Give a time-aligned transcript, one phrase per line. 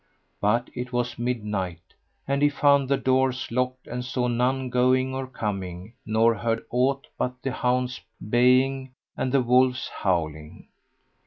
[0.41, 1.93] But it was midnight
[2.27, 7.05] and he found the doors locked and saw none going or coming nor heard aught
[7.19, 10.69] but the hounds baying and the wolves howling.